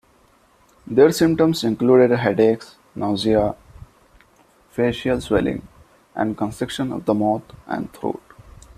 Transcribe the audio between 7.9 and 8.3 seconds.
throat.